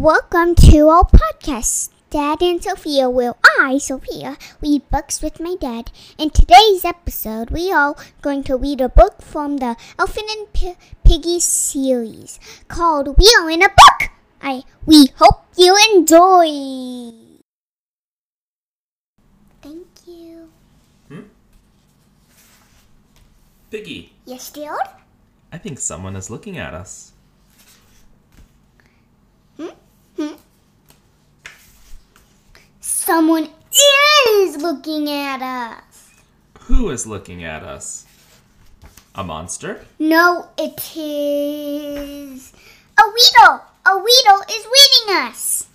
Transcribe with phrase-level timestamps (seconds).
[0.00, 1.90] Welcome to our podcast.
[2.08, 5.90] Dad and Sophia will I, Sophia, read books with my dad.
[6.16, 10.76] In today's episode, we are going to read a book from the Elephant and P-
[11.04, 14.08] Piggie series called We Are in a Book.
[14.40, 17.12] I we hope you enjoy.
[19.60, 20.48] Thank you.
[21.08, 21.28] Hmm?
[23.70, 24.64] Piggie, Yes, dude.
[25.52, 27.12] I think someone is looking at us.
[33.10, 33.48] Someone
[34.28, 36.14] is looking at us.
[36.60, 38.06] Who is looking at us?
[39.16, 39.84] A monster?
[39.98, 42.52] No, it is
[42.96, 43.64] a Weedle.
[43.84, 45.66] A Weedle is reading us.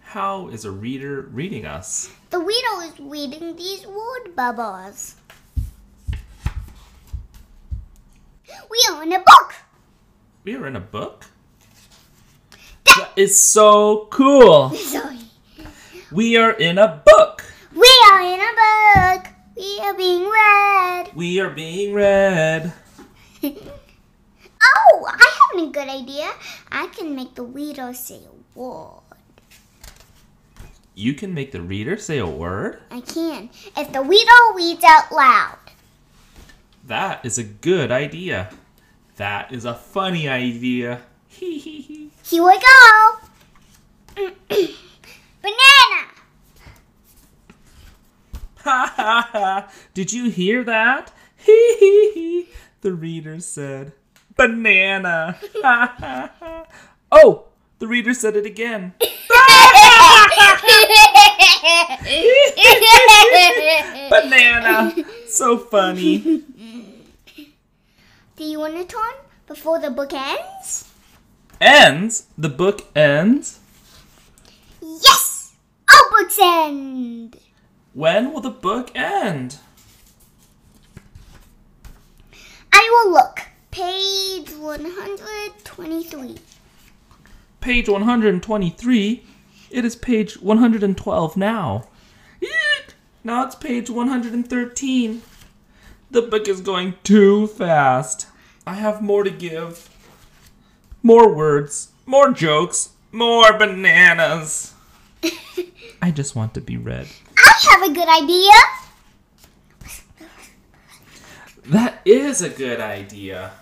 [0.00, 2.10] How is a reader reading us?
[2.30, 5.14] The Weedle is reading these wood bubbles.
[8.68, 9.54] We are in a book.
[10.42, 11.26] We are in a book?
[12.86, 14.70] That is so cool!
[14.74, 15.13] Sorry.
[16.14, 17.44] We are in a book!
[17.74, 19.32] We are in a book.
[19.56, 21.10] We are being read.
[21.12, 22.72] We are being read.
[24.76, 26.30] Oh, I have a good idea.
[26.72, 29.02] I can make the Weedle say a word.
[30.94, 32.80] You can make the reader say a word?
[32.90, 33.50] I can.
[33.76, 35.58] If the Weedle reads out loud.
[36.86, 38.50] That is a good idea.
[39.16, 41.02] That is a funny idea.
[41.28, 42.10] Hee hee hee.
[42.22, 43.23] Here we go.
[49.94, 51.12] Did you hear that?
[51.36, 52.48] Hee hee hee!
[52.80, 53.92] The reader said,
[54.36, 55.38] "Banana."
[57.12, 57.44] Oh,
[57.78, 58.94] the reader said it again.
[64.10, 64.92] Banana.
[65.28, 66.42] So funny.
[68.34, 69.14] Do you want to turn
[69.46, 70.90] before the book ends?
[71.60, 72.26] Ends.
[72.36, 73.60] The book ends.
[74.82, 75.54] Yes!
[75.88, 77.36] All books end.
[77.94, 79.58] When will the book end?
[82.72, 83.40] I will look.
[83.70, 86.34] Page 123.
[87.60, 89.24] Page 123.
[89.70, 91.86] It is page 112 now.
[92.42, 92.50] Eek!
[93.22, 95.22] Now it's page 113.
[96.10, 98.26] The book is going too fast.
[98.66, 99.88] I have more to give.
[101.00, 104.74] More words, more jokes, more bananas.
[106.02, 107.06] I just want to be read.
[107.44, 108.52] I have a good idea.
[111.66, 113.52] That is a good idea.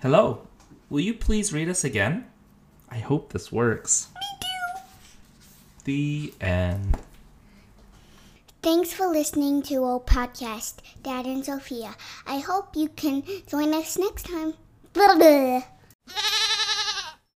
[0.00, 0.46] Hello.
[0.90, 2.26] Will you please read us again?
[2.90, 4.08] I hope this works.
[4.14, 4.82] Me too.
[5.84, 6.98] The end.
[8.62, 11.96] Thanks for listening to our podcast, Dad and Sophia.
[12.26, 14.54] I hope you can join us next time.
[14.92, 15.62] Blah, blah.